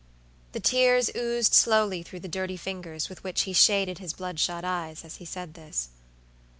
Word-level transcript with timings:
The 0.53 0.59
tears 0.59 1.11
oozed 1.15 1.53
slowly 1.53 2.01
through 2.01 2.21
the 2.21 2.27
dirty 2.27 2.57
fingers 2.57 3.07
with 3.07 3.23
which 3.23 3.41
he 3.43 3.53
shaded 3.53 3.99
his 3.99 4.13
blood 4.13 4.39
shot 4.39 4.65
eyes, 4.65 5.05
as 5.05 5.17
he 5.17 5.25
said 5.25 5.53
this. 5.53 5.89